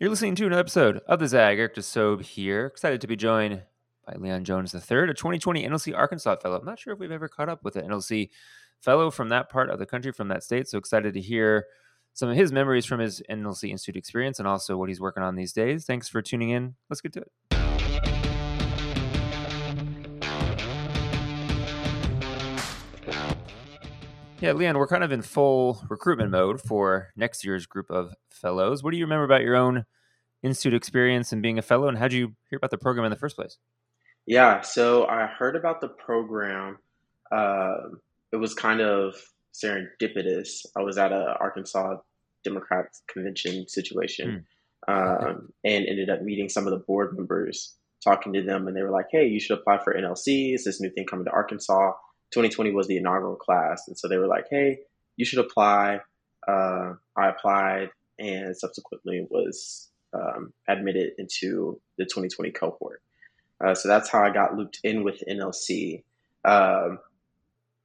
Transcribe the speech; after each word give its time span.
You're 0.00 0.08
listening 0.08 0.34
to 0.36 0.46
an 0.46 0.54
episode 0.54 1.02
of 1.06 1.18
the 1.18 1.28
Zag. 1.28 1.58
Eric 1.58 1.74
DeSobe 1.74 2.22
here. 2.22 2.64
Excited 2.64 3.02
to 3.02 3.06
be 3.06 3.16
joined 3.16 3.60
by 4.06 4.14
Leon 4.14 4.44
Jones 4.44 4.74
III, 4.74 5.10
a 5.10 5.12
2020 5.12 5.68
NLC 5.68 5.94
Arkansas 5.94 6.36
fellow. 6.36 6.58
I'm 6.58 6.64
not 6.64 6.78
sure 6.78 6.94
if 6.94 6.98
we've 6.98 7.10
ever 7.10 7.28
caught 7.28 7.50
up 7.50 7.62
with 7.62 7.76
an 7.76 7.86
NLC 7.86 8.30
fellow 8.80 9.10
from 9.10 9.28
that 9.28 9.50
part 9.50 9.68
of 9.68 9.78
the 9.78 9.84
country, 9.84 10.10
from 10.10 10.28
that 10.28 10.42
state. 10.42 10.68
So 10.68 10.78
excited 10.78 11.12
to 11.12 11.20
hear 11.20 11.66
some 12.14 12.30
of 12.30 12.36
his 12.38 12.50
memories 12.50 12.86
from 12.86 12.98
his 12.98 13.20
NLC 13.28 13.68
Institute 13.68 13.96
experience 13.96 14.38
and 14.38 14.48
also 14.48 14.74
what 14.78 14.88
he's 14.88 15.02
working 15.02 15.22
on 15.22 15.34
these 15.34 15.52
days. 15.52 15.84
Thanks 15.84 16.08
for 16.08 16.22
tuning 16.22 16.48
in. 16.48 16.76
Let's 16.88 17.02
get 17.02 17.12
to 17.12 17.20
it. 17.20 17.49
Yeah, 24.40 24.52
Leon, 24.52 24.78
we're 24.78 24.86
kind 24.86 25.04
of 25.04 25.12
in 25.12 25.20
full 25.20 25.84
recruitment 25.90 26.30
mode 26.30 26.62
for 26.62 27.10
next 27.14 27.44
year's 27.44 27.66
group 27.66 27.90
of 27.90 28.14
fellows. 28.30 28.82
What 28.82 28.92
do 28.92 28.96
you 28.96 29.04
remember 29.04 29.24
about 29.24 29.42
your 29.42 29.54
own 29.54 29.84
institute 30.42 30.72
experience 30.72 31.30
and 31.30 31.42
being 31.42 31.58
a 31.58 31.62
fellow, 31.62 31.88
and 31.88 31.98
how 31.98 32.08
did 32.08 32.16
you 32.16 32.34
hear 32.48 32.56
about 32.56 32.70
the 32.70 32.78
program 32.78 33.04
in 33.04 33.10
the 33.10 33.18
first 33.18 33.36
place? 33.36 33.58
Yeah, 34.26 34.62
so 34.62 35.06
I 35.06 35.26
heard 35.26 35.56
about 35.56 35.82
the 35.82 35.88
program. 35.88 36.78
Uh, 37.30 37.74
it 38.32 38.36
was 38.36 38.54
kind 38.54 38.80
of 38.80 39.14
serendipitous. 39.52 40.64
I 40.74 40.82
was 40.82 40.96
at 40.96 41.12
a 41.12 41.36
Arkansas 41.38 41.96
Democrat 42.42 42.86
convention 43.12 43.68
situation, 43.68 44.46
mm. 44.88 45.26
um, 45.28 45.52
and 45.64 45.84
ended 45.86 46.08
up 46.08 46.22
meeting 46.22 46.48
some 46.48 46.66
of 46.66 46.70
the 46.70 46.78
board 46.78 47.14
members, 47.14 47.76
talking 48.02 48.32
to 48.32 48.42
them, 48.42 48.66
and 48.66 48.74
they 48.74 48.82
were 48.82 48.90
like, 48.90 49.08
"Hey, 49.10 49.26
you 49.26 49.38
should 49.38 49.58
apply 49.58 49.84
for 49.84 49.94
NLC. 49.94 50.54
Is 50.54 50.64
this 50.64 50.80
new 50.80 50.88
thing 50.88 51.04
coming 51.04 51.26
to 51.26 51.30
Arkansas?" 51.30 51.92
2020 52.32 52.72
was 52.72 52.86
the 52.86 52.96
inaugural 52.96 53.36
class, 53.36 53.88
and 53.88 53.98
so 53.98 54.08
they 54.08 54.18
were 54.18 54.26
like, 54.26 54.46
"Hey, 54.50 54.80
you 55.16 55.24
should 55.24 55.38
apply." 55.38 56.00
Uh, 56.46 56.94
I 57.16 57.28
applied, 57.28 57.90
and 58.18 58.56
subsequently 58.56 59.26
was 59.30 59.90
um, 60.12 60.52
admitted 60.68 61.12
into 61.18 61.80
the 61.98 62.04
2020 62.04 62.50
cohort. 62.52 63.02
Uh, 63.62 63.74
so 63.74 63.88
that's 63.88 64.08
how 64.08 64.22
I 64.24 64.30
got 64.30 64.56
looped 64.56 64.80
in 64.82 65.04
with 65.04 65.22
NLC. 65.28 66.02
Um, 66.44 66.98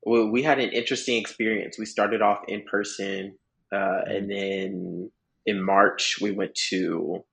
we, 0.06 0.30
we, 0.30 0.44
had 0.44 0.60
an 0.60 0.70
interesting 0.70 1.18
experience. 1.18 1.78
We 1.78 1.86
started 1.86 2.22
off 2.22 2.40
in 2.48 2.64
person, 2.64 3.36
uh, 3.72 4.02
and 4.08 4.32
then 4.32 5.12
in 5.46 5.62
March 5.62 6.18
we 6.22 6.32
went 6.32 6.56
to 6.70 7.26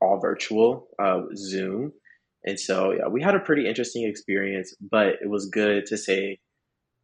all 0.00 0.18
virtual 0.18 0.88
uh, 0.98 1.22
Zoom. 1.36 1.92
And 2.44 2.58
so, 2.58 2.92
yeah, 2.92 3.08
we 3.08 3.22
had 3.22 3.34
a 3.34 3.40
pretty 3.40 3.66
interesting 3.66 4.04
experience, 4.04 4.74
but 4.80 5.14
it 5.20 5.28
was 5.28 5.46
good 5.46 5.86
to 5.86 5.96
say 5.96 6.38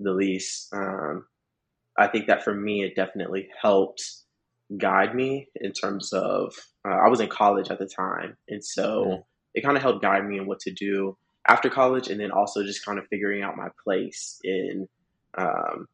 the 0.02 0.12
least. 0.12 0.68
Um, 0.72 1.26
I 1.98 2.06
think 2.06 2.26
that 2.26 2.42
for 2.42 2.54
me, 2.54 2.82
it 2.82 2.96
definitely 2.96 3.48
helped 3.60 4.02
guide 4.78 5.14
me 5.14 5.48
in 5.56 5.72
terms 5.72 6.12
of 6.12 6.54
uh, 6.86 6.96
I 7.04 7.08
was 7.08 7.20
in 7.20 7.28
college 7.28 7.70
at 7.70 7.78
the 7.78 7.86
time, 7.86 8.36
and 8.48 8.64
so 8.64 9.04
mm. 9.04 9.22
it 9.54 9.62
kind 9.62 9.76
of 9.76 9.82
helped 9.82 10.02
guide 10.02 10.26
me 10.26 10.38
in 10.38 10.46
what 10.46 10.60
to 10.60 10.72
do 10.72 11.16
after 11.46 11.68
college, 11.68 12.08
and 12.08 12.20
then 12.20 12.30
also 12.30 12.62
just 12.62 12.84
kind 12.84 12.98
of 12.98 13.06
figuring 13.08 13.42
out 13.42 13.56
my 13.56 13.68
place 13.84 14.38
in 14.44 14.88
um, 15.36 15.88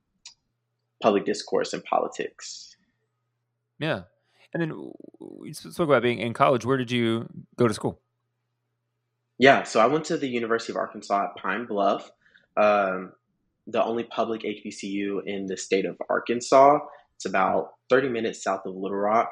public 1.03 1.25
discourse 1.25 1.72
and 1.72 1.83
politics. 1.84 2.77
Yeah, 3.78 4.03
and 4.53 4.62
then 4.62 4.93
we 5.19 5.53
spoke 5.53 5.89
about 5.89 6.03
being 6.03 6.19
in 6.19 6.33
college. 6.33 6.65
Where 6.65 6.77
did 6.77 6.91
you 6.91 7.28
go 7.56 7.69
to 7.69 7.75
school? 7.75 8.00
Yeah, 9.39 9.62
so 9.62 9.81
I 9.81 9.87
went 9.87 10.05
to 10.06 10.17
the 10.17 10.28
University 10.28 10.72
of 10.72 10.77
Arkansas 10.77 11.25
at 11.25 11.37
Pine 11.37 11.67
Bluff. 11.67 12.11
Um, 12.56 13.12
the 13.69 13.84
only 13.84 14.05
public 14.05 14.42
HBCU 14.42 15.20
in 15.27 15.47
the 15.47 15.56
state 15.56 15.84
of 15.84 15.97
Arkansas. 16.08 16.78
It's 17.16 17.27
about 17.27 17.72
30 17.91 18.08
minutes 18.08 18.42
south 18.42 18.62
of 18.64 18.75
Little 18.75 18.97
Rock. 18.97 19.30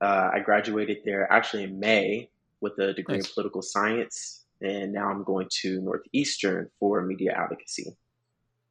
Uh, 0.00 0.30
I 0.34 0.40
graduated 0.40 0.98
there 1.04 1.30
actually 1.32 1.64
in 1.64 1.78
May 1.78 2.28
with 2.60 2.78
a 2.78 2.92
degree 2.92 3.16
nice. 3.16 3.26
in 3.26 3.32
political 3.34 3.62
science, 3.62 4.44
and 4.60 4.92
now 4.92 5.08
I'm 5.08 5.22
going 5.22 5.48
to 5.62 5.80
Northeastern 5.80 6.68
for 6.80 7.02
media 7.02 7.32
advocacy. 7.36 7.96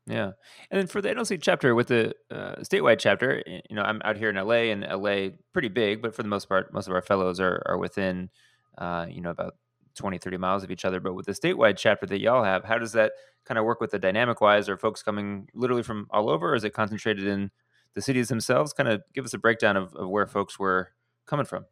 Yeah, 0.07 0.31
and 0.71 0.79
then 0.79 0.87
for 0.87 1.01
the 1.01 1.09
NLC 1.09 1.37
chapter 1.41 1.75
with 1.75 1.87
the 1.87 2.13
uh, 2.31 2.55
statewide 2.61 2.99
chapter, 2.99 3.43
you 3.45 3.75
know, 3.75 3.81
I'm 3.81 4.01
out 4.05 4.17
here 4.17 4.29
in 4.29 4.35
LA, 4.35 4.71
and 4.71 4.83
LA 4.83 5.35
pretty 5.53 5.67
big, 5.67 6.01
but 6.01 6.15
for 6.15 6.23
the 6.23 6.29
most 6.29 6.47
part, 6.47 6.73
most 6.73 6.87
of 6.87 6.93
our 6.93 7.01
fellows 7.01 7.39
are 7.41 7.61
are 7.65 7.77
within, 7.77 8.29
uh, 8.77 9.05
you 9.09 9.21
know, 9.21 9.31
about 9.31 9.55
20, 9.97 10.17
30 10.17 10.37
miles 10.37 10.63
of 10.63 10.71
each 10.71 10.85
other. 10.85 10.99
But 10.99 11.13
with 11.13 11.25
the 11.25 11.33
statewide 11.33 11.77
chapter 11.77 12.05
that 12.05 12.21
y'all 12.21 12.43
have, 12.43 12.63
how 12.63 12.77
does 12.77 12.93
that 12.93 13.13
kind 13.45 13.57
of 13.57 13.65
work 13.65 13.81
with 13.81 13.91
the 13.91 13.99
dynamic 13.99 14.39
wise? 14.39 14.69
Are 14.69 14.77
folks 14.77 15.03
coming 15.03 15.49
literally 15.53 15.83
from 15.83 16.07
all 16.11 16.29
over, 16.29 16.51
or 16.51 16.55
is 16.55 16.63
it 16.63 16.73
concentrated 16.73 17.27
in 17.27 17.51
the 17.93 18.01
cities 18.01 18.29
themselves? 18.29 18.73
Kind 18.73 18.89
of 18.89 19.01
give 19.13 19.25
us 19.25 19.33
a 19.33 19.37
breakdown 19.37 19.75
of, 19.75 19.93
of 19.95 20.09
where 20.09 20.27
folks 20.27 20.59
were 20.59 20.91
coming 21.25 21.45
from. 21.45 21.65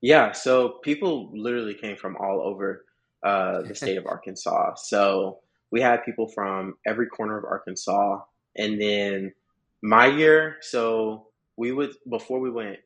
Yeah, 0.00 0.32
so 0.32 0.80
people 0.82 1.30
literally 1.34 1.74
came 1.74 1.96
from 1.96 2.16
all 2.16 2.40
over 2.40 2.86
uh, 3.22 3.62
the 3.62 3.74
state 3.74 3.98
of 3.98 4.06
Arkansas. 4.08 4.74
So 4.76 5.40
we 5.70 5.80
had 5.80 6.04
people 6.04 6.28
from 6.28 6.74
every 6.86 7.06
corner 7.06 7.38
of 7.38 7.44
Arkansas. 7.44 8.20
And 8.56 8.80
then 8.80 9.32
my 9.82 10.06
year, 10.06 10.56
so 10.60 11.28
we 11.56 11.72
would, 11.72 11.94
before 12.08 12.40
we 12.40 12.50
went 12.50 12.78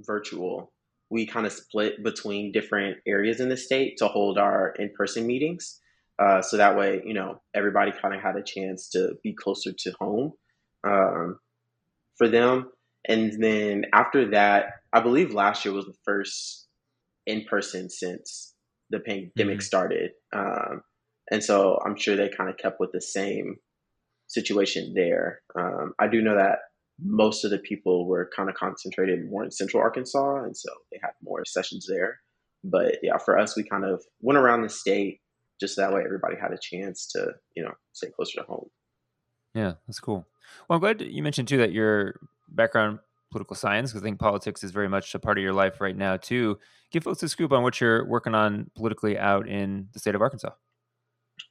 virtual, 0.00 0.72
we 1.10 1.26
kind 1.26 1.46
of 1.46 1.52
split 1.52 2.02
between 2.02 2.52
different 2.52 2.98
areas 3.06 3.40
in 3.40 3.48
the 3.48 3.56
state 3.56 3.96
to 3.98 4.08
hold 4.08 4.38
our 4.38 4.74
in 4.78 4.90
person 4.96 5.26
meetings. 5.26 5.80
Uh, 6.18 6.42
so 6.42 6.56
that 6.56 6.76
way, 6.76 7.00
you 7.04 7.14
know, 7.14 7.40
everybody 7.54 7.92
kind 7.92 8.14
of 8.14 8.20
had 8.20 8.36
a 8.36 8.42
chance 8.42 8.88
to 8.90 9.14
be 9.22 9.34
closer 9.34 9.70
to 9.78 9.92
home 10.00 10.32
um, 10.84 11.38
for 12.16 12.28
them. 12.28 12.70
And 13.06 13.42
then 13.42 13.84
after 13.94 14.30
that, 14.32 14.66
I 14.92 15.00
believe 15.00 15.32
last 15.32 15.64
year 15.64 15.72
was 15.72 15.86
the 15.86 15.94
first 16.04 16.66
in 17.26 17.44
person 17.44 17.88
since 17.88 18.54
the 18.90 19.00
pandemic 19.00 19.58
mm-hmm. 19.58 19.60
started. 19.60 20.10
Um, 20.34 20.82
and 21.30 21.44
so 21.44 21.78
I'm 21.84 21.96
sure 21.96 22.16
they 22.16 22.30
kind 22.30 22.50
of 22.50 22.56
kept 22.56 22.80
with 22.80 22.90
the 22.92 23.00
same 23.00 23.56
situation 24.26 24.92
there. 24.94 25.40
Um, 25.56 25.94
I 25.98 26.08
do 26.08 26.20
know 26.20 26.36
that 26.36 26.58
most 27.02 27.44
of 27.44 27.50
the 27.50 27.58
people 27.58 28.06
were 28.06 28.30
kind 28.34 28.48
of 28.48 28.56
concentrated 28.56 29.30
more 29.30 29.44
in 29.44 29.50
central 29.50 29.82
Arkansas, 29.82 30.42
and 30.42 30.56
so 30.56 30.68
they 30.90 30.98
had 31.02 31.12
more 31.22 31.44
sessions 31.44 31.86
there. 31.88 32.20
But 32.64 32.98
yeah, 33.02 33.18
for 33.18 33.38
us, 33.38 33.56
we 33.56 33.62
kind 33.62 33.84
of 33.84 34.02
went 34.20 34.38
around 34.38 34.62
the 34.62 34.68
state 34.68 35.20
just 35.60 35.76
that 35.76 35.92
way 35.92 36.02
everybody 36.04 36.36
had 36.40 36.52
a 36.52 36.58
chance 36.60 37.06
to, 37.12 37.32
you 37.56 37.62
know, 37.62 37.72
stay 37.92 38.08
closer 38.10 38.40
to 38.40 38.46
home. 38.46 38.68
Yeah, 39.54 39.74
that's 39.86 40.00
cool. 40.00 40.26
Well, 40.68 40.76
I'm 40.76 40.80
glad 40.80 41.00
you 41.00 41.22
mentioned 41.22 41.48
too 41.48 41.58
that 41.58 41.72
your 41.72 42.20
background 42.48 43.00
political 43.30 43.56
science, 43.56 43.90
because 43.90 44.02
I 44.02 44.06
think 44.06 44.18
politics 44.18 44.64
is 44.64 44.70
very 44.70 44.88
much 44.88 45.14
a 45.14 45.18
part 45.18 45.38
of 45.38 45.44
your 45.44 45.52
life 45.52 45.80
right 45.80 45.96
now 45.96 46.16
too. 46.16 46.58
Give 46.90 47.04
folks 47.04 47.22
a 47.22 47.28
scoop 47.28 47.52
on 47.52 47.62
what 47.62 47.80
you're 47.80 48.06
working 48.06 48.34
on 48.34 48.70
politically 48.74 49.18
out 49.18 49.48
in 49.48 49.88
the 49.92 49.98
state 49.98 50.14
of 50.14 50.22
Arkansas. 50.22 50.52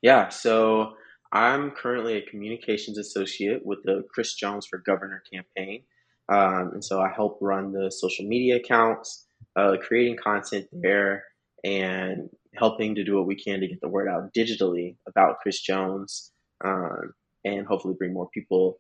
Yeah, 0.02 0.30
so 0.30 0.96
I'm 1.32 1.72
currently 1.72 2.18
a 2.18 2.22
communications 2.22 2.98
associate 2.98 3.66
with 3.66 3.80
the 3.84 4.04
Chris 4.14 4.34
Jones 4.34 4.66
for 4.66 4.80
Governor 4.80 5.24
campaign. 5.32 5.84
Um, 6.30 6.72
and 6.74 6.84
so 6.84 7.00
I 7.02 7.10
help 7.10 7.38
run 7.42 7.72
the 7.72 7.90
social 7.90 8.26
media 8.26 8.58
accounts, 8.58 9.26
uh, 9.56 9.78
creating 9.82 10.18
content 10.18 10.68
there, 10.72 11.24
and 11.64 12.30
helping 12.56 12.96
to 12.96 13.04
do 13.04 13.16
what 13.16 13.28
we 13.28 13.36
can 13.36 13.60
to 13.60 13.68
get 13.68 13.82
the 13.82 13.88
word 13.88 14.08
out 14.08 14.34
digitally 14.34 14.96
about 15.08 15.40
Chris 15.40 15.60
Jones 15.62 16.32
um, 16.64 17.14
and 17.46 17.66
hopefully 17.68 17.96
bring 17.98 18.14
more 18.14 18.30
people 18.30 18.78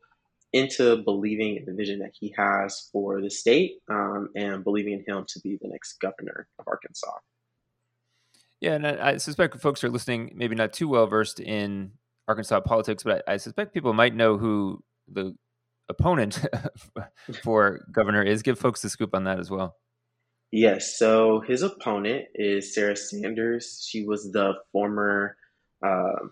into 0.53 0.97
believing 0.97 1.57
in 1.57 1.65
the 1.65 1.73
vision 1.73 1.99
that 1.99 2.13
he 2.17 2.33
has 2.37 2.89
for 2.91 3.21
the 3.21 3.29
state 3.29 3.79
um, 3.89 4.29
and 4.35 4.63
believing 4.63 4.93
in 4.93 5.03
him 5.05 5.25
to 5.27 5.39
be 5.41 5.57
the 5.61 5.67
next 5.67 5.99
governor 5.99 6.47
of 6.57 6.67
Arkansas. 6.67 7.11
Yeah, 8.59 8.73
and 8.73 8.87
I, 8.87 9.09
I 9.09 9.17
suspect 9.17 9.59
folks 9.59 9.83
are 9.83 9.89
listening, 9.89 10.31
maybe 10.35 10.55
not 10.55 10.73
too 10.73 10.87
well 10.87 11.05
versed 11.05 11.39
in 11.39 11.91
Arkansas 12.27 12.59
politics, 12.61 13.03
but 13.03 13.23
I, 13.27 13.33
I 13.33 13.37
suspect 13.37 13.73
people 13.73 13.93
might 13.93 14.15
know 14.15 14.37
who 14.37 14.83
the 15.07 15.35
opponent 15.89 16.45
for 17.43 17.85
governor 17.91 18.23
is. 18.23 18.41
Give 18.41 18.59
folks 18.59 18.81
the 18.81 18.89
scoop 18.89 19.11
on 19.13 19.23
that 19.25 19.39
as 19.39 19.49
well. 19.49 19.75
Yes. 20.51 20.97
So 20.97 21.41
his 21.45 21.61
opponent 21.61 22.25
is 22.35 22.73
Sarah 22.73 22.95
Sanders. 22.95 23.85
She 23.89 24.05
was 24.05 24.31
the 24.31 24.53
former 24.71 25.35
uh, 25.85 26.27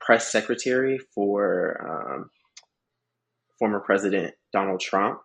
press 0.00 0.30
secretary 0.30 0.98
for 1.14 2.14
um, 2.16 2.30
former 3.58 3.80
President 3.80 4.34
Donald 4.52 4.80
Trump. 4.80 5.20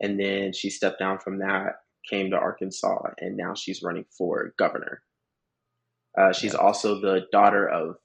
And 0.00 0.20
then 0.20 0.52
she 0.52 0.70
stepped 0.70 0.98
down 0.98 1.18
from 1.18 1.38
that, 1.38 1.76
came 2.08 2.30
to 2.30 2.36
Arkansas, 2.36 2.98
and 3.18 3.36
now 3.36 3.54
she's 3.54 3.82
running 3.82 4.04
for 4.16 4.52
governor. 4.58 5.02
Uh, 6.16 6.32
she's 6.32 6.52
yeah. 6.52 6.60
also 6.60 7.00
the 7.00 7.26
daughter 7.32 7.68
of 7.68 7.96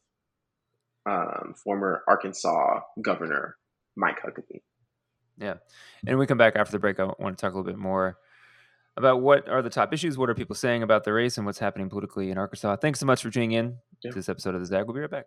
um, 1.06 1.54
former 1.64 2.04
Arkansas 2.08 2.82
Governor 3.02 3.58
Mike 3.96 4.20
Huckabee. 4.26 4.62
Yeah. 5.38 5.56
And 6.06 6.18
we 6.20 6.28
come 6.28 6.38
back 6.38 6.56
after 6.56 6.72
the 6.72 6.80
break. 6.80 7.00
I 7.00 7.06
want 7.06 7.38
to 7.38 7.42
talk 7.42 7.54
a 7.54 7.58
little 7.58 7.64
bit 7.64 7.78
more 7.78 8.18
about 8.96 9.22
what 9.22 9.50
are 9.50 9.62
the 9.62 9.70
top 9.70 9.94
issues, 9.94 10.18
what 10.18 10.30
are 10.30 10.36
people 10.36 10.56
saying 10.56 10.84
about 10.84 11.04
the 11.04 11.14
race, 11.14 11.38
and 11.38 11.46
what's 11.46 11.60
happening 11.60 11.90
politically 11.90 12.30
in 12.30 12.38
Arkansas. 12.38 12.76
Thanks 12.78 13.00
so 13.00 13.06
much 13.06 13.24
for 13.24 13.32
tuning 13.32 13.54
in 13.54 13.78
yeah. 14.04 14.12
to 14.12 14.16
this 14.16 14.30
episode 14.30 14.54
of 14.54 14.62
The 14.62 14.68
Zag. 14.68 14.86
We'll 14.86 14.94
be 14.94 15.02
right 15.02 15.10
back. 15.10 15.26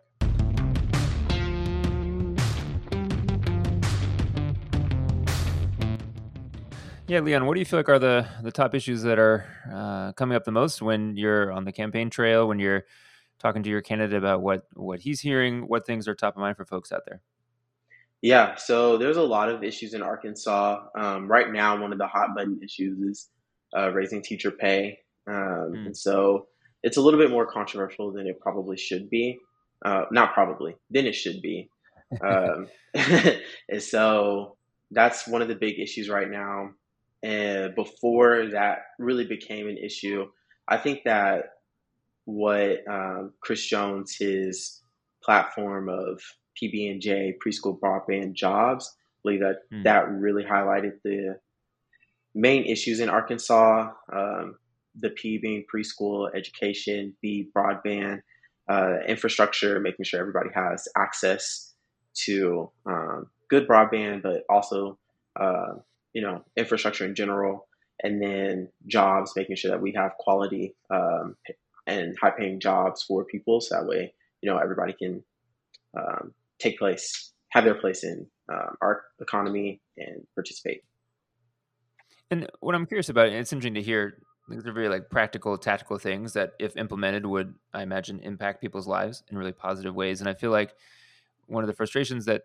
Yeah, 7.09 7.21
Leon, 7.21 7.45
what 7.45 7.53
do 7.53 7.61
you 7.61 7.65
feel 7.65 7.79
like 7.79 7.87
are 7.87 7.99
the 7.99 8.27
the 8.43 8.51
top 8.51 8.75
issues 8.75 9.01
that 9.03 9.17
are 9.17 9.45
uh, 9.73 10.11
coming 10.13 10.35
up 10.35 10.43
the 10.43 10.51
most 10.51 10.81
when 10.81 11.15
you're 11.15 11.53
on 11.53 11.63
the 11.63 11.71
campaign 11.71 12.09
trail, 12.09 12.49
when 12.49 12.59
you're 12.59 12.83
talking 13.39 13.63
to 13.63 13.69
your 13.69 13.81
candidate 13.81 14.17
about 14.17 14.41
what 14.41 14.67
what 14.73 14.99
he's 15.01 15.21
hearing, 15.21 15.67
what 15.67 15.85
things 15.85 16.07
are 16.07 16.15
top 16.15 16.35
of 16.35 16.41
mind 16.41 16.57
for 16.57 16.65
folks 16.65 16.91
out 16.91 17.03
there? 17.05 17.21
Yeah, 18.21 18.55
so 18.55 18.97
there's 18.97 19.17
a 19.17 19.23
lot 19.23 19.49
of 19.49 19.63
issues 19.63 19.93
in 19.93 20.01
Arkansas. 20.01 20.83
Um, 20.97 21.27
right 21.27 21.51
now, 21.51 21.79
one 21.79 21.91
of 21.91 21.99
the 21.99 22.07
hot 22.07 22.35
button 22.35 22.59
issues 22.63 22.99
is 22.99 23.29
uh, 23.77 23.91
raising 23.91 24.23
teacher 24.23 24.51
pay. 24.51 24.99
Um, 25.27 25.35
mm. 25.35 25.85
And 25.87 25.97
so 25.97 26.47
it's 26.81 26.97
a 26.97 27.01
little 27.01 27.19
bit 27.19 27.29
more 27.29 27.45
controversial 27.45 28.11
than 28.11 28.27
it 28.27 28.39
probably 28.39 28.77
should 28.77 29.09
be. 29.09 29.37
Uh, 29.85 30.05
not 30.11 30.33
probably, 30.33 30.75
than 30.89 31.05
it 31.05 31.15
should 31.15 31.41
be. 31.41 31.69
Um, 32.23 32.69
and 32.93 33.83
so 33.83 34.55
that's 34.91 35.27
one 35.27 35.41
of 35.41 35.49
the 35.49 35.55
big 35.55 35.77
issues 35.77 36.07
right 36.07 36.31
now. 36.31 36.69
And 37.21 37.75
before 37.75 38.45
that 38.53 38.77
really 38.97 39.25
became 39.25 39.67
an 39.67 39.77
issue, 39.77 40.27
I 40.69 40.77
think 40.77 41.03
that 41.03 41.56
what 42.27 42.85
um, 42.89 43.31
Chris 43.39 43.65
Jones, 43.65 44.17
his 44.19 44.81
platform 45.23 45.87
of 45.87 46.21
PB&J, 46.61 47.37
preschool 47.43 47.79
broadband 47.79 48.33
jobs, 48.33 48.93
I 48.97 49.19
believe 49.23 49.39
that 49.39 49.59
mm. 49.73 49.83
that 49.85 50.11
really 50.11 50.43
highlighted 50.43 50.99
the 51.05 51.39
main 52.35 52.65
issues 52.65 52.99
in 52.99 53.07
Arkansas. 53.07 53.91
Um, 54.13 54.57
the 54.99 55.11
P 55.11 55.37
being 55.37 55.63
preschool 55.73 56.29
education, 56.35 57.15
B 57.21 57.49
broadband 57.55 58.19
uh, 58.69 58.97
infrastructure, 59.07 59.79
making 59.79 60.03
sure 60.03 60.19
everybody 60.19 60.49
has 60.53 60.85
access 60.97 61.75
to 62.25 62.69
um, 62.85 63.27
good 63.49 63.69
broadband, 63.69 64.23
but 64.23 64.43
also 64.49 64.99
uh, 65.39 65.75
you 66.11 66.21
know 66.21 66.43
infrastructure 66.57 67.05
in 67.05 67.15
general, 67.15 67.69
and 68.03 68.21
then 68.21 68.67
jobs, 68.85 69.31
making 69.37 69.55
sure 69.55 69.71
that 69.71 69.81
we 69.81 69.93
have 69.93 70.11
quality 70.19 70.75
um, 70.89 71.37
and 71.87 72.15
high 72.21 72.31
paying 72.31 72.59
jobs 72.59 73.03
for 73.03 73.25
people, 73.25 73.61
so 73.61 73.75
that 73.75 73.87
way 73.87 74.13
you 74.41 74.49
know 74.49 74.57
everybody 74.57 74.93
can 74.93 75.23
um, 75.97 76.33
take 76.59 76.77
place, 76.77 77.33
have 77.49 77.63
their 77.63 77.75
place 77.75 78.03
in 78.03 78.27
um, 78.51 78.75
our 78.81 79.03
economy, 79.19 79.81
and 79.97 80.25
participate. 80.35 80.83
And 82.29 82.47
what 82.59 82.75
I'm 82.75 82.85
curious 82.85 83.09
about, 83.09 83.27
and 83.27 83.37
it's 83.37 83.53
interesting 83.53 83.75
to 83.75 83.81
hear, 83.81 84.19
these 84.49 84.65
are 84.65 84.73
very 84.73 84.89
like 84.89 85.09
practical, 85.09 85.57
tactical 85.57 85.97
things 85.97 86.33
that, 86.33 86.53
if 86.59 86.75
implemented, 86.75 87.25
would 87.25 87.55
I 87.73 87.83
imagine 87.83 88.19
impact 88.19 88.61
people's 88.61 88.87
lives 88.87 89.23
in 89.29 89.37
really 89.37 89.53
positive 89.53 89.95
ways. 89.95 90.19
And 90.19 90.29
I 90.29 90.33
feel 90.33 90.51
like 90.51 90.73
one 91.47 91.63
of 91.63 91.67
the 91.67 91.73
frustrations 91.73 92.25
that 92.25 92.43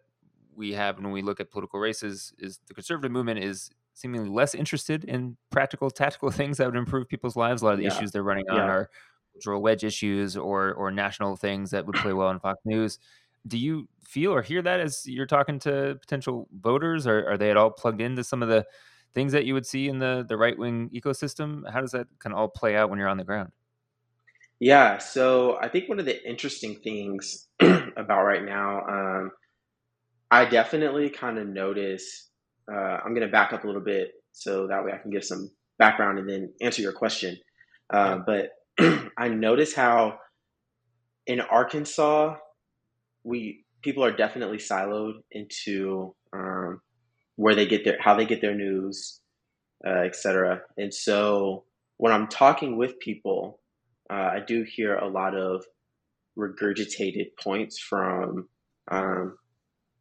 we 0.55 0.73
have 0.75 0.99
when 0.99 1.11
we 1.11 1.23
look 1.23 1.41
at 1.41 1.51
political 1.51 1.81
races 1.81 2.33
is 2.39 2.61
the 2.69 2.75
conservative 2.75 3.11
movement 3.11 3.41
is 3.41 3.71
seemingly 3.95 4.29
less 4.29 4.55
interested 4.55 5.05
in 5.05 5.37
practical, 5.51 5.91
tactical 5.91 6.31
things 6.31 6.59
that 6.59 6.67
would 6.67 6.77
improve 6.77 7.09
people's 7.09 7.37
lives. 7.37 7.63
A 7.63 7.65
lot 7.65 7.73
of 7.73 7.79
the 7.79 7.85
yeah. 7.85 7.97
issues 7.97 8.13
they're 8.13 8.23
running 8.23 8.49
on 8.49 8.57
yeah. 8.57 8.65
are 8.65 8.91
cultural 9.33 9.63
wedge 9.63 9.85
issues 9.85 10.37
or 10.37 10.73
or 10.75 10.91
national 10.91 11.37
things 11.37 11.71
that 11.71 11.87
would 11.87 11.97
play 11.97 12.13
well 12.13 12.29
on 12.29 12.41
Fox 12.41 12.61
News. 12.65 12.99
Do 13.47 13.59
you 13.59 13.89
feel 14.05 14.33
or 14.33 14.43
hear 14.43 14.63
that 14.63 14.81
as 14.81 15.05
you're 15.07 15.27
talking 15.27 15.59
to 15.61 15.97
potential 16.01 16.49
voters? 16.53 17.07
Or 17.07 17.29
are 17.29 17.37
they 17.37 17.51
at 17.51 17.57
all 17.57 17.71
plugged 17.71 18.01
into 18.01 18.23
some 18.23 18.43
of 18.43 18.49
the 18.49 18.65
things 19.15 19.33
that 19.33 19.45
you 19.45 19.55
would 19.55 19.67
see 19.67 19.89
in 19.89 19.99
the 19.99 20.25
the 20.27 20.37
right 20.37 20.57
wing 20.57 20.91
ecosystem? 20.95 21.71
How 21.71 21.81
does 21.81 21.93
that 21.93 22.07
kind 22.19 22.33
of 22.33 22.39
all 22.39 22.49
play 22.49 22.77
out 22.77 22.91
when 22.91 22.99
you're 22.99 23.09
on 23.09 23.19
the 23.19 23.25
ground? 23.25 23.53
Yeah, 24.61 24.99
so 24.99 25.59
I 25.61 25.69
think 25.69 25.89
one 25.89 25.99
of 25.99 26.05
the 26.05 26.25
interesting 26.25 26.77
things 26.77 27.49
about 27.61 28.23
right 28.23 28.45
now, 28.45 28.83
um, 28.87 29.33
I 30.31 30.45
definitely 30.45 31.11
kind 31.11 31.37
of 31.39 31.49
notice. 31.49 32.31
Uh, 32.73 32.77
I'm 33.05 33.13
going 33.13 33.27
to 33.27 33.33
back 33.33 33.53
up 33.53 33.65
a 33.65 33.67
little 33.67 33.83
bit 33.83 34.13
so 34.31 34.69
that 34.69 34.85
way 34.85 34.93
I 34.93 34.99
can 34.99 35.11
give 35.11 35.25
some 35.25 35.51
background 35.79 36.21
and 36.21 36.29
then 36.29 36.53
answer 36.61 36.81
your 36.81 36.93
question. 36.93 37.37
Uh, 37.93 38.19
but 38.25 38.51
I 39.19 39.29
notice 39.29 39.75
how 39.75 40.19
in 41.27 41.41
Arkansas, 41.41 42.37
we 43.25 43.65
people 43.83 44.05
are 44.05 44.13
definitely 44.13 44.59
siloed 44.59 45.15
into 45.31 46.15
um, 46.33 46.81
where 47.37 47.55
they 47.55 47.67
get 47.67 47.85
their 47.85 47.99
how 48.01 48.17
they 48.17 48.27
get 48.27 48.41
their 48.41 48.55
news, 48.55 49.21
uh, 49.87 50.01
etc. 50.01 50.63
And 50.77 50.93
so 50.93 51.65
when 51.97 52.13
I'm 52.13 52.29
talking 52.29 52.77
with 52.77 52.99
people, 52.99 53.61
uh, 54.11 54.15
I 54.15 54.41
do 54.47 54.65
hear 54.65 54.97
a 54.97 55.09
lot 55.09 55.37
of 55.37 55.65
regurgitated 56.39 57.37
points 57.41 57.79
from 57.79 58.49
um, 58.91 59.37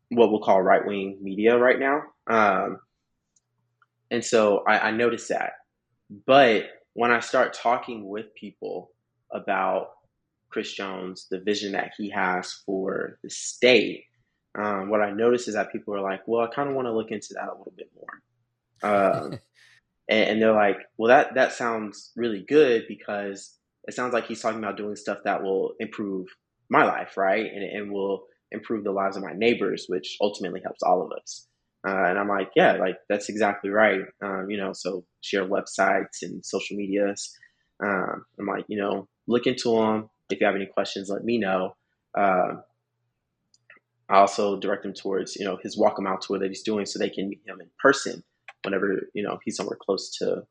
what 0.10 0.32
we'll 0.32 0.42
call 0.42 0.62
right 0.62 0.86
wing 0.86 1.20
media 1.22 1.58
right 1.58 1.80
now. 1.80 2.02
Um, 2.28 2.80
and 4.10 4.24
so 4.24 4.64
I, 4.68 4.90
I 4.90 4.92
notice 4.92 5.28
that. 5.30 5.54
But 6.26 6.66
when 6.94 7.12
I 7.12 7.20
start 7.20 7.54
talking 7.54 8.08
with 8.08 8.34
people 8.36 8.92
about 9.32 9.92
Chris 10.50 10.74
Jones, 10.74 11.28
the 11.32 11.40
vision 11.40 11.72
that 11.74 11.92
he 11.98 12.10
has 12.10 12.62
for 12.66 13.18
the 13.24 13.30
state, 13.30 14.06
um, 14.58 14.90
what 14.90 15.02
I 15.02 15.12
notice 15.12 15.48
is 15.48 15.54
that 15.54 15.72
people 15.72 15.96
are 15.96 16.02
like, 16.02 16.28
well, 16.28 16.42
I 16.42 16.54
kind 16.54 16.70
of 16.70 16.76
want 16.76 16.88
to 16.88 16.94
look 16.94 17.12
into 17.12 17.34
that 17.36 17.48
a 17.48 17.58
little 17.58 17.74
bit 17.76 17.90
more. 17.96 18.92
Um, 18.92 19.32
and, 20.10 20.30
and, 20.30 20.42
they're 20.42 20.54
like, 20.54 20.78
well, 20.98 21.08
that, 21.10 21.36
that 21.36 21.54
sounds 21.54 22.12
really 22.18 22.42
good 22.42 22.86
because 22.88 23.58
it 23.88 23.94
sounds 23.94 24.14
like 24.14 24.28
he's 24.28 24.42
talking 24.42 24.60
about 24.60 24.78
doing 24.78 24.96
stuff 24.96 25.20
that 25.24 25.42
will 25.42 25.74
improve 25.80 26.28
my 26.70 26.84
life, 26.84 27.16
right? 27.16 27.46
And, 27.46 27.64
and 27.64 27.92
will 27.92 28.26
improve 28.52 28.84
the 28.84 28.92
lives 28.92 29.16
of 29.16 29.24
my 29.24 29.34
neighbors, 29.34 29.86
which 29.88 30.18
ultimately 30.20 30.62
helps 30.62 30.84
all 30.84 31.02
of 31.02 31.12
us. 31.14 31.48
Uh, 31.88 32.06
and 32.10 32.20
I'm 32.20 32.28
like, 32.28 32.52
yeah, 32.56 32.74
like 32.74 32.98
that's 33.10 33.30
exactly 33.30 33.70
right. 33.70 34.02
Um, 34.22 34.48
you 34.50 34.58
know, 34.58 34.72
so 34.74 35.04
share 35.22 35.46
websites 35.46 36.22
and 36.22 36.46
social 36.46 36.78
medias. 36.78 37.36
Um, 37.84 38.26
I'm 38.40 38.46
like, 38.46 38.66
you 38.68 38.78
know, 38.78 39.08
look 39.28 39.48
into 39.48 39.76
them. 39.76 40.10
If 40.30 40.40
you 40.40 40.46
have 40.46 40.56
any 40.56 40.68
questions, 40.68 41.10
let 41.10 41.24
me 41.24 41.40
know. 41.40 41.76
Uh, 42.18 42.56
I 44.10 44.20
also 44.20 44.60
direct 44.60 44.84
them 44.84 44.94
towards, 44.94 45.36
you 45.36 45.46
know, 45.46 45.58
his 45.64 45.78
walkabout 45.78 46.22
tour 46.22 46.38
that 46.38 46.50
he's 46.50 46.64
doing 46.64 46.86
so 46.86 47.00
they 47.00 47.10
can 47.10 47.30
meet 47.30 47.42
him 47.46 47.62
in 47.62 47.70
person 47.80 48.24
whenever, 48.64 49.10
you 49.14 49.24
know, 49.24 49.40
he's 49.44 49.56
somewhere 49.56 49.78
close 49.82 50.16
to 50.18 50.44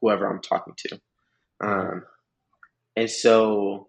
whoever 0.00 0.26
I'm 0.26 0.42
talking 0.42 0.74
to. 0.76 1.00
Um, 1.62 2.04
and 2.96 3.08
so 3.08 3.88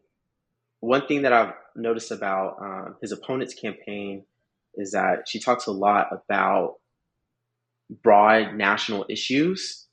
one 0.79 1.07
thing 1.07 1.23
that 1.23 1.33
I've 1.33 1.53
noticed 1.75 2.11
about 2.11 2.57
um, 2.61 2.95
his 3.01 3.11
opponent's 3.11 3.55
campaign 3.55 4.23
is 4.77 4.91
that 4.91 5.27
she 5.27 5.39
talks 5.39 5.67
a 5.67 5.71
lot 5.71 6.07
about 6.11 6.75
broad 8.03 8.55
national 8.55 9.05
issues. 9.09 9.87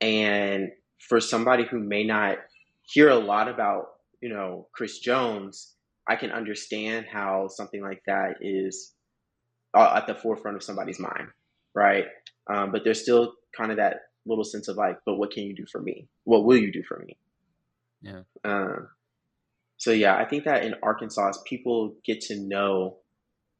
And 0.00 0.70
for 1.00 1.20
somebody 1.20 1.64
who 1.64 1.78
may 1.80 2.04
not 2.04 2.38
hear 2.82 3.08
a 3.08 3.16
lot 3.16 3.48
about, 3.48 3.86
you 4.20 4.28
know, 4.28 4.68
Chris 4.72 4.98
Jones, 4.98 5.74
I 6.08 6.16
can 6.16 6.30
understand 6.30 7.06
how 7.10 7.48
something 7.48 7.82
like 7.82 8.02
that 8.06 8.36
is 8.40 8.94
uh, 9.74 9.94
at 9.96 10.06
the 10.06 10.14
forefront 10.14 10.56
of 10.56 10.62
somebody's 10.62 11.00
mind, 11.00 11.28
right? 11.74 12.04
Um, 12.48 12.70
but 12.72 12.84
there's 12.84 13.02
still 13.02 13.34
kind 13.56 13.70
of 13.70 13.78
that 13.78 13.96
little 14.24 14.44
sense 14.44 14.68
of 14.68 14.76
like, 14.76 14.98
but 15.04 15.16
what 15.16 15.30
can 15.30 15.44
you 15.44 15.54
do 15.54 15.64
for 15.70 15.80
me? 15.80 16.08
What 16.24 16.44
will 16.44 16.56
you 16.56 16.72
do 16.72 16.82
for 16.82 16.98
me? 16.98 17.16
Yeah. 18.02 18.20
Um, 18.44 18.88
so 19.78 19.90
yeah, 19.90 20.16
I 20.16 20.24
think 20.24 20.44
that 20.44 20.64
in 20.64 20.74
Arkansas, 20.82 21.32
people 21.44 21.94
get 22.04 22.20
to 22.22 22.36
know 22.38 22.98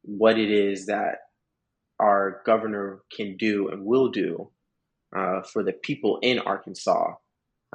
what 0.06 0.38
it 0.38 0.50
is 0.50 0.86
that 0.86 1.18
our 1.98 2.42
governor 2.44 3.00
can 3.14 3.36
do 3.36 3.68
and 3.68 3.84
will 3.84 4.08
do 4.08 4.50
uh, 5.14 5.42
for 5.42 5.62
the 5.62 5.72
people 5.72 6.18
in 6.22 6.38
Arkansas, 6.38 7.14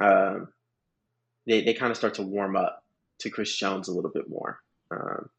um, 0.02 0.50
they, 1.48 1.62
they 1.62 1.74
kind 1.74 1.92
of 1.92 1.98
start 1.98 2.16
to 2.16 2.22
warm 2.22 2.56
up 2.56 2.84
to 3.20 3.30
Chris 3.30 3.56
Jones 3.56 3.88
a 3.88 3.94
little 3.94 4.12
bit 4.12 4.30
more. 4.30 4.60
Um, 4.92 5.30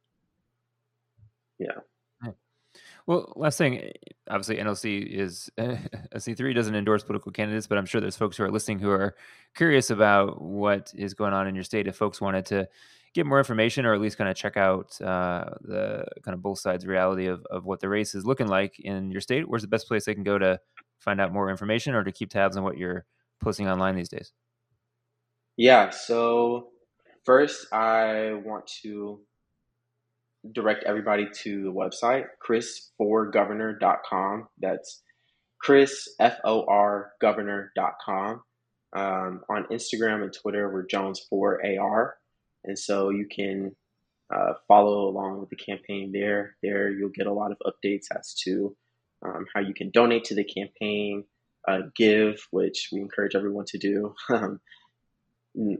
yeah. 1.58 1.80
Well, 3.06 3.32
last 3.34 3.58
thing, 3.58 3.92
obviously 4.28 4.56
NLC 4.56 5.04
is 5.04 5.50
uh, 5.58 5.76
C3 6.14 6.54
doesn't 6.54 6.74
endorse 6.74 7.02
political 7.02 7.32
candidates, 7.32 7.66
but 7.66 7.78
I'm 7.78 7.86
sure 7.86 8.00
there's 8.00 8.16
folks 8.16 8.36
who 8.36 8.44
are 8.44 8.50
listening 8.50 8.78
who 8.78 8.90
are 8.90 9.16
curious 9.54 9.90
about 9.90 10.40
what 10.40 10.92
is 10.94 11.14
going 11.14 11.32
on 11.32 11.48
in 11.48 11.54
your 11.54 11.64
state. 11.64 11.88
If 11.88 11.96
folks 11.96 12.20
wanted 12.20 12.46
to 12.46 12.68
get 13.14 13.26
more 13.26 13.38
information 13.38 13.84
or 13.84 13.94
at 13.94 14.00
least 14.00 14.16
kind 14.16 14.30
of 14.30 14.36
check 14.36 14.56
out 14.56 15.00
uh, 15.00 15.44
the 15.60 16.04
kind 16.24 16.34
of 16.34 16.42
both 16.42 16.58
sides 16.58 16.86
reality 16.86 17.26
of, 17.26 17.44
of 17.50 17.64
what 17.64 17.80
the 17.80 17.88
race 17.88 18.14
is 18.14 18.24
looking 18.24 18.46
like 18.46 18.78
in 18.80 19.10
your 19.10 19.20
state, 19.20 19.48
where's 19.48 19.62
the 19.62 19.68
best 19.68 19.86
place 19.86 20.04
they 20.04 20.14
can 20.14 20.22
go 20.22 20.38
to 20.38 20.58
find 20.98 21.20
out 21.20 21.32
more 21.32 21.50
information 21.50 21.94
or 21.94 22.04
to 22.04 22.12
keep 22.12 22.30
tabs 22.30 22.56
on 22.56 22.64
what 22.64 22.78
you're 22.78 23.04
posting 23.42 23.68
online 23.68 23.96
these 23.96 24.08
days? 24.08 24.32
Yeah, 25.56 25.90
so 25.90 26.68
first 27.24 27.66
I 27.72 28.32
want 28.44 28.66
to 28.82 29.20
direct 30.50 30.84
everybody 30.84 31.26
to 31.42 31.62
the 31.62 31.72
website, 31.72 32.24
chrisforgovernor.com. 33.00 34.48
That's 34.58 35.02
Chris, 35.60 36.08
F 36.18 36.38
O 36.44 36.64
R 36.66 37.12
governor.com. 37.20 38.42
Um, 38.94 39.40
on 39.48 39.64
Instagram 39.70 40.22
and 40.22 40.32
Twitter, 40.32 40.70
we're 40.72 40.86
Jones4AR. 40.86 42.10
And 42.64 42.78
so 42.78 43.10
you 43.10 43.26
can 43.26 43.74
uh, 44.32 44.54
follow 44.68 45.08
along 45.08 45.40
with 45.40 45.50
the 45.50 45.56
campaign 45.56 46.12
there. 46.12 46.56
There, 46.62 46.90
you'll 46.90 47.10
get 47.10 47.26
a 47.26 47.32
lot 47.32 47.52
of 47.52 47.58
updates 47.66 48.06
as 48.16 48.34
to 48.44 48.76
um, 49.24 49.46
how 49.54 49.60
you 49.60 49.74
can 49.74 49.90
donate 49.90 50.24
to 50.24 50.34
the 50.34 50.44
campaign, 50.44 51.24
uh, 51.68 51.80
Give, 51.96 52.40
which 52.50 52.88
we 52.92 53.00
encourage 53.00 53.34
everyone 53.34 53.66
to 53.66 53.78
do. 53.78 54.14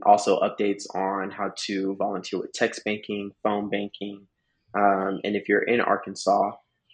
also, 0.05 0.39
updates 0.39 0.83
on 0.95 1.31
how 1.31 1.51
to 1.65 1.95
volunteer 1.97 2.39
with 2.39 2.53
text 2.53 2.83
banking, 2.85 3.31
phone 3.43 3.69
banking, 3.69 4.27
um, 4.75 5.19
and 5.23 5.35
if 5.35 5.47
you're 5.47 5.63
in 5.63 5.81
Arkansas, 5.81 6.51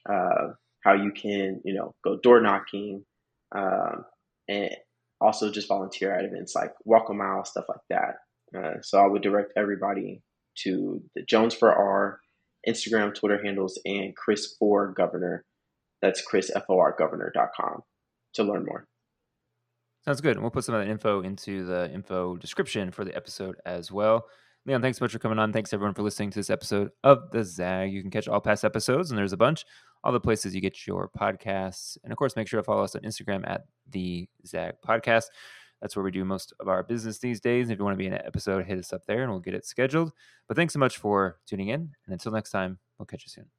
uh, 0.10 0.48
how 0.84 0.93
you 0.93 1.12
can, 1.12 1.62
you 1.63 1.74
know, 1.74 1.96
go 2.03 2.17
door 2.22 2.41
knocking, 2.41 3.05
um, 3.55 4.05
and 4.48 4.75
also 5.22 5.51
just 5.51 5.67
volunteer 5.67 6.13
at 6.13 6.25
events 6.25 6.55
like 6.55 6.74
Walk 6.86 7.10
a 7.10 7.13
Mile, 7.13 7.46
stuff 7.46 7.65
like 7.67 7.81
that. 7.89 8.15
So 8.82 9.00
I 9.00 9.08
would 9.08 9.22
direct 9.22 9.54
everybody 9.58 10.22
to 10.63 11.01
the 11.16 11.24
Jones 11.24 11.54
for 11.54 11.74
R 11.74 12.20
Instagram, 12.68 13.16
Twitter 13.16 13.42
handles, 13.44 13.80
and 13.86 14.16
Chris 14.16 14.56
for 14.60 14.92
Governor. 14.94 15.46
That's 16.01 16.22
chrisforgovernor.com 16.25 17.82
to 18.34 18.44
learn 18.44 18.66
more. 18.66 18.88
Sounds 20.06 20.22
good. 20.22 20.34
And 20.34 20.42
we'll 20.42 20.51
put 20.51 20.63
some 20.63 20.75
of 20.75 20.86
that 20.86 20.92
info 20.92 21.22
into 21.22 21.66
the 21.66 21.92
info 21.92 22.38
description 22.38 22.92
for 22.92 23.04
the 23.04 23.16
episode 23.16 23.56
as 23.66 23.92
well. 23.92 24.25
Leon, 24.66 24.82
thanks 24.82 25.00
so 25.00 25.06
much 25.06 25.12
for 25.12 25.20
coming 25.20 25.39
on. 25.39 25.54
Thanks 25.54 25.74
everyone 25.74 25.94
for 25.94 26.04
listening 26.04 26.32
to 26.32 26.39
this 26.39 26.50
episode 26.50 26.92
of 27.04 27.32
the 27.32 27.44
Zag. 27.44 27.92
You 27.92 28.01
can 28.01 28.12
catch 28.12 28.28
all 28.28 28.42
past 28.42 28.66
episodes, 28.66 29.10
and 29.10 29.18
there's 29.18 29.34
a 29.34 29.38
bunch, 29.38 29.66
all 30.04 30.12
the 30.12 30.20
places 30.20 30.54
you 30.54 30.62
get 30.62 30.86
your 30.86 31.10
podcasts. 31.18 31.98
And 32.04 32.12
of 32.12 32.18
course, 32.18 32.36
make 32.36 32.48
sure 32.48 32.60
to 32.60 32.63
follow 32.63 32.84
us 32.84 32.96
on 32.96 33.01
Instagram 33.01 33.50
at 33.50 33.62
the 33.89 34.28
Zag 34.46 34.74
Podcast. 34.86 35.25
That's 35.81 35.95
where 35.95 36.03
we 36.03 36.12
do 36.12 36.25
most 36.25 36.53
of 36.59 36.67
our 36.67 36.83
business 36.83 37.19
these 37.19 37.39
days. 37.39 37.69
If 37.69 37.77
you 37.77 37.86
want 37.86 37.95
to 37.95 37.98
be 37.98 38.07
in 38.07 38.13
an 38.13 38.25
episode, 38.25 38.65
hit 38.65 38.79
us 38.79 38.93
up 38.93 39.05
there 39.07 39.24
and 39.24 39.31
we'll 39.31 39.39
get 39.39 39.53
it 39.53 39.65
scheduled. 39.65 40.12
But 40.48 40.57
thanks 40.57 40.74
so 40.74 40.79
much 40.79 40.98
for 40.98 41.38
tuning 41.45 41.69
in. 41.69 41.91
And 42.05 42.13
until 42.13 42.31
next 42.31 42.51
time, 42.51 42.79
we'll 42.98 43.05
catch 43.05 43.24
you 43.25 43.29
soon. 43.29 43.59